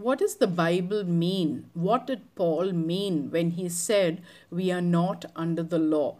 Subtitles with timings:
[0.00, 1.68] what does the Bible mean?
[1.74, 6.16] What did Paul mean when he said we are not under the law?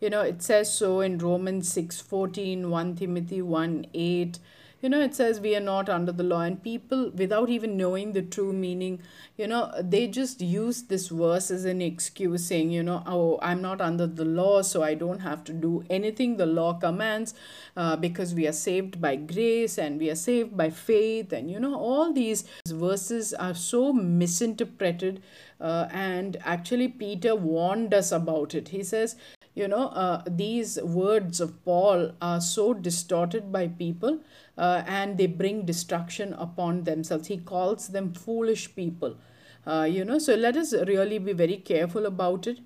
[0.00, 4.38] You know, it says so in Romans 6 14, 1 Timothy 1 8,
[4.82, 8.12] you know it says we are not under the law and people without even knowing
[8.12, 9.00] the true meaning
[9.36, 13.62] you know they just use this verse as an excuse saying you know oh i'm
[13.62, 17.34] not under the law so i don't have to do anything the law commands
[17.76, 21.32] uh, because we are saved by grace and we are saved by faith.
[21.32, 25.22] And you know all these verses are so misinterpreted
[25.60, 28.68] uh, and actually peter warned us about it.
[28.68, 29.16] He says
[29.56, 34.20] you know uh, these words of paul are so distorted by people
[34.58, 39.16] uh, and they bring destruction upon themselves he calls them foolish people
[39.66, 42.60] uh, you know so let us really be very careful about it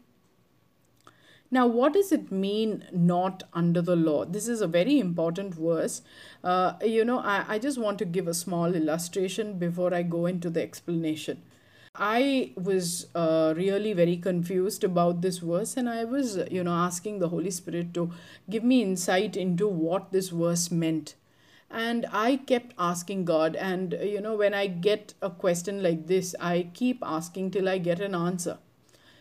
[1.53, 4.25] now, what does it mean not under the law?
[4.25, 6.03] This is a very important verse.
[6.45, 10.27] Uh, you know, I, I just want to give a small illustration before I go
[10.27, 11.43] into the explanation.
[11.97, 17.19] I was uh, really very confused about this verse, and I was, you know, asking
[17.19, 18.13] the Holy Spirit to
[18.49, 21.15] give me insight into what this verse meant.
[21.71, 26.35] And I kept asking God, and you know, when I get a question like this,
[26.41, 28.59] I keep asking till I get an answer.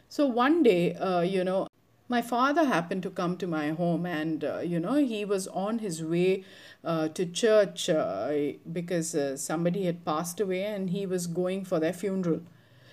[0.08, 1.68] So one day, uh, you know,
[2.08, 5.80] my father happened to come to my home, and uh, you know, he was on
[5.80, 6.44] his way
[6.84, 8.32] uh, to church uh,
[8.72, 12.42] because uh, somebody had passed away, and he was going for their funeral.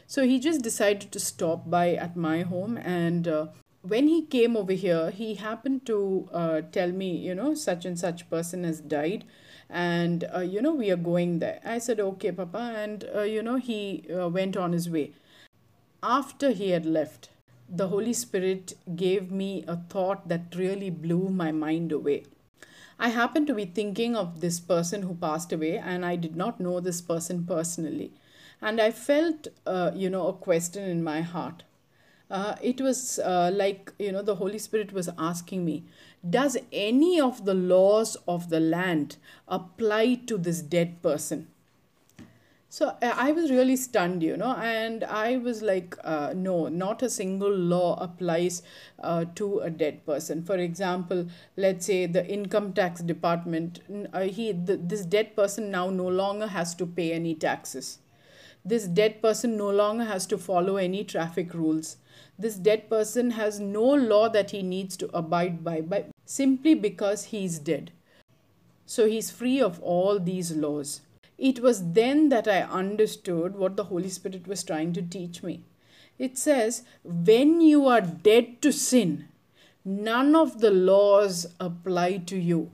[0.06, 3.46] So he just decided to stop by at my home, and uh,
[3.82, 7.98] when he came over here, he happened to uh, tell me, you know, such and
[7.98, 9.24] such person has died,
[9.68, 11.60] and uh, you know, we are going there.
[11.64, 15.12] I said, okay, Papa, and uh, you know, he uh, went on his way.
[16.02, 17.30] After he had left,
[17.68, 22.24] the Holy Spirit gave me a thought that really blew my mind away.
[22.98, 26.60] I happened to be thinking of this person who passed away, and I did not
[26.60, 28.12] know this person personally.
[28.60, 31.62] And I felt, uh, you know, a question in my heart.
[32.30, 35.84] Uh, it was uh, like, you know, the Holy Spirit was asking me,
[36.28, 39.16] Does any of the laws of the land
[39.46, 41.48] apply to this dead person?
[42.68, 47.08] So I was really stunned, you know, and I was like, uh, no, not a
[47.08, 48.62] single law applies
[49.02, 50.42] uh, to a dead person.
[50.42, 53.80] For example, let's say the income tax department,
[54.12, 57.98] uh, he the, this dead person now no longer has to pay any taxes.
[58.66, 61.98] This dead person no longer has to follow any traffic rules.
[62.36, 67.26] This dead person has no law that he needs to abide by, by simply because
[67.26, 67.92] he's dead.
[68.84, 71.02] So he's free of all these laws.
[71.38, 75.62] It was then that I understood what the Holy Spirit was trying to teach me.
[76.18, 79.28] It says, when you are dead to sin,
[79.84, 82.72] none of the laws apply to you.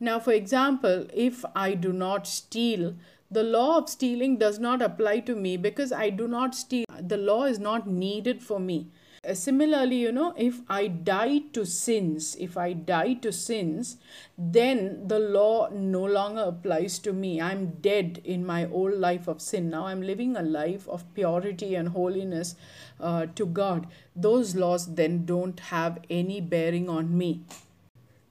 [0.00, 2.94] Now, for example, if I do not steal,
[3.34, 6.84] the law of stealing does not apply to me because I do not steal.
[7.00, 8.86] The law is not needed for me.
[9.28, 13.96] Uh, similarly, you know, if I die to sins, if I die to sins,
[14.36, 17.40] then the law no longer applies to me.
[17.40, 19.70] I'm dead in my old life of sin.
[19.70, 22.54] Now I'm living a life of purity and holiness
[23.00, 23.86] uh, to God.
[24.14, 27.42] Those laws then don't have any bearing on me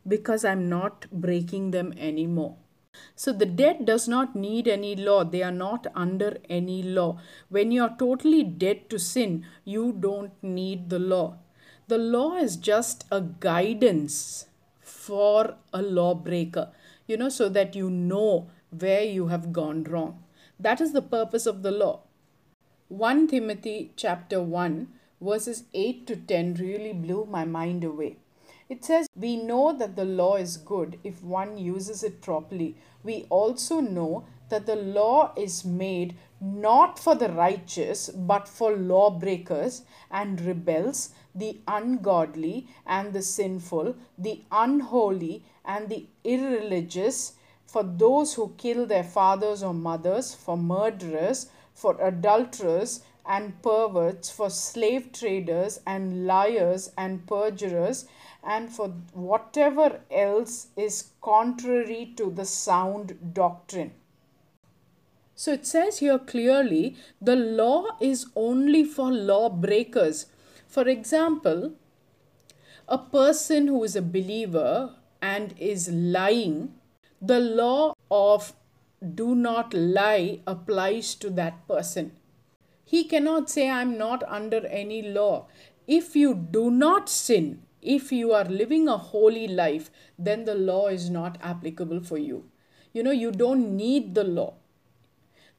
[0.07, 2.55] because I'm not breaking them anymore.
[3.15, 5.23] So the dead does not need any law.
[5.23, 7.19] They are not under any law.
[7.49, 11.37] When you are totally dead to sin, you don't need the law.
[11.87, 14.47] The law is just a guidance
[14.81, 16.71] for a lawbreaker,
[17.07, 20.23] you know, so that you know where you have gone wrong.
[20.59, 22.01] That is the purpose of the law.
[22.87, 24.87] 1 Timothy chapter 1
[25.21, 28.17] verses 8 to 10 really blew my mind away.
[28.73, 32.75] It says, We know that the law is good if one uses it properly.
[33.03, 39.83] We also know that the law is made not for the righteous, but for lawbreakers
[40.09, 47.33] and rebels, the ungodly and the sinful, the unholy and the irreligious,
[47.67, 54.49] for those who kill their fathers or mothers, for murderers, for adulterers and perverts, for
[54.49, 58.05] slave traders and liars and perjurers
[58.45, 63.91] and for whatever else is contrary to the sound doctrine.
[65.35, 70.27] So it says here clearly the law is only for lawbreakers.
[70.67, 71.73] For example,
[72.87, 76.73] a person who is a believer and is lying,
[77.21, 78.53] the law of
[79.15, 82.11] do not lie applies to that person.
[82.85, 85.47] He cannot say, I'm not under any law.
[85.87, 90.87] If you do not sin, if you are living a holy life, then the law
[90.87, 92.45] is not applicable for you.
[92.93, 94.55] You know, you don't need the law.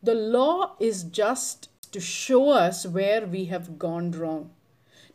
[0.02, 4.50] The law is just to show us where we have gone wrong.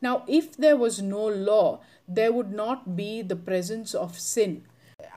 [0.02, 4.66] Now, if there was no law, there would not be the presence of sin.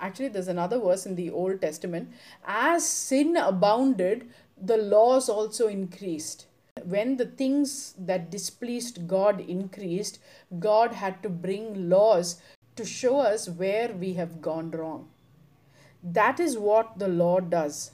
[0.00, 2.12] Actually, there's another verse in the Old Testament.
[2.44, 4.28] As sin abounded,
[4.60, 6.46] the laws also increased.
[6.80, 10.18] When the things that displeased God increased,
[10.58, 12.40] God had to bring laws
[12.76, 15.10] to show us where we have gone wrong.
[16.02, 17.92] That is what the law does.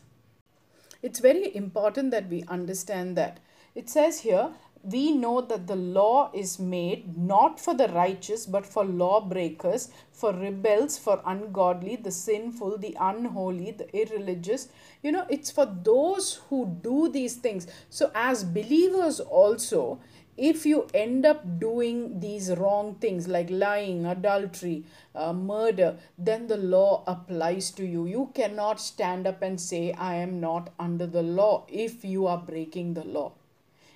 [1.03, 3.41] It's very important that we understand that.
[3.75, 8.67] It says here, we know that the law is made not for the righteous but
[8.67, 14.69] for lawbreakers, for rebels, for ungodly, the sinful, the unholy, the irreligious.
[15.03, 17.67] You know, it's for those who do these things.
[17.91, 20.01] So, as believers, also,
[20.37, 24.85] if you end up doing these wrong things like lying, adultery,
[25.15, 28.07] uh, murder, then the law applies to you.
[28.07, 32.39] You cannot stand up and say, I am not under the law if you are
[32.39, 33.33] breaking the law.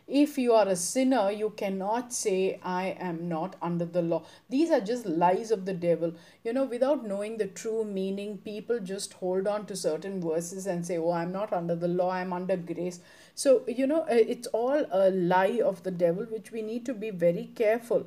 [0.08, 4.24] If you are a sinner, you cannot say, I am not under the law.
[4.50, 6.14] These are just lies of the devil.
[6.44, 10.84] You know, without knowing the true meaning, people just hold on to certain verses and
[10.84, 13.00] say, Oh, I'm not under the law, I'm under grace.
[13.34, 16.94] So, you know, uh, it's all a lie of the devil, which we need to
[16.94, 18.06] be very careful.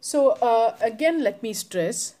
[0.00, 2.14] So, uh, again, let me stress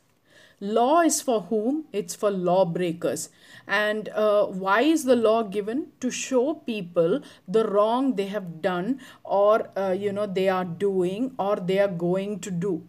[0.62, 1.86] Law is for whom?
[1.92, 3.30] It's for lawbreakers.
[3.66, 5.88] And uh, why is the law given?
[5.98, 11.34] To show people the wrong they have done or, uh, you know, they are doing
[11.36, 12.86] or they are going to do.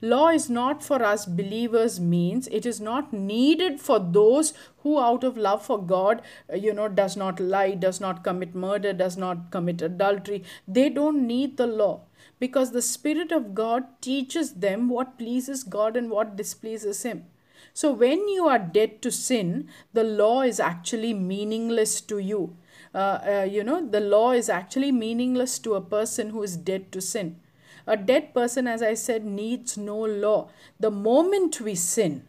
[0.00, 5.24] Law is not for us believers means it is not needed for those who out
[5.24, 6.22] of love for God,
[6.52, 10.44] uh, you know, does not lie, does not commit murder, does not commit adultery.
[10.68, 12.02] They don't need the law
[12.38, 17.24] because the Spirit of God teaches them what pleases God and what displeases Him.
[17.72, 22.56] So, when you are dead to sin, the law is actually meaningless to you.
[22.94, 26.90] Uh, uh, you know, the law is actually meaningless to a person who is dead
[26.92, 27.40] to sin.
[27.86, 30.48] A dead person, as I said, needs no law.
[30.80, 32.24] The moment we sin,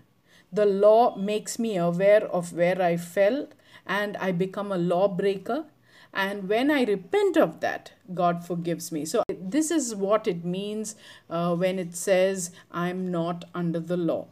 [0.51, 3.47] the law makes me aware of where I fell
[3.85, 5.65] and I become a lawbreaker
[6.13, 9.05] and when I repent of that, God forgives me.
[9.05, 10.95] So, this is what it means
[11.29, 14.27] uh, when it says, I'm not under the law.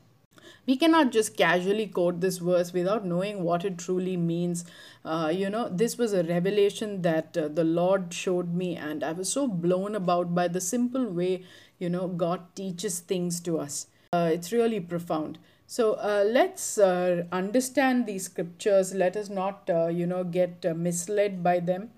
[0.68, 4.66] We cannot just casually quote this verse without knowing what it truly means.
[5.04, 9.12] Uh, you know, this was a revelation that uh, the Lord showed me, and I
[9.12, 11.44] was so blown about by the simple way,
[11.78, 13.88] you know, God teaches things to us.
[14.14, 15.38] Uh, it's really profound.
[15.68, 18.94] So uh, let's uh, understand these scriptures.
[18.94, 21.90] Let us not, uh, you know, get uh, misled by them.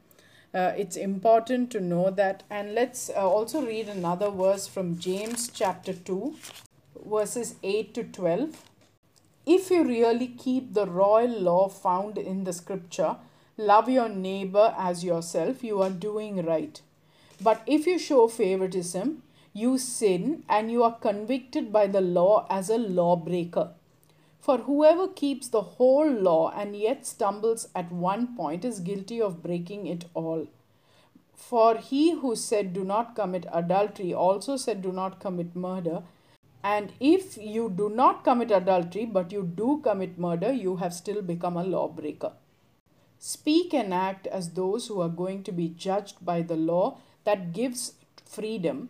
[0.53, 2.43] Uh, it's important to know that.
[2.49, 6.35] And let's uh, also read another verse from James chapter 2,
[7.09, 8.63] verses 8 to 12.
[9.45, 13.17] If you really keep the royal law found in the scripture,
[13.57, 16.81] love your neighbor as yourself, you are doing right.
[17.41, 19.23] But if you show favoritism,
[19.53, 23.71] you sin and you are convicted by the law as a lawbreaker.
[24.39, 29.41] For whoever keeps the whole law and yet stumbles at one point is guilty of
[29.43, 30.47] breaking it all.
[31.33, 36.03] For he who said, Do not commit adultery, also said, Do not commit murder.
[36.69, 41.21] And if you do not commit adultery, but you do commit murder, you have still
[41.21, 42.33] become a lawbreaker.
[43.19, 47.53] Speak and act as those who are going to be judged by the law that
[47.53, 47.93] gives
[48.25, 48.89] freedom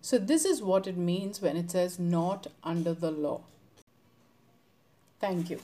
[0.00, 3.42] so, this is what it means when it says not under the law.
[5.20, 5.60] Thank you.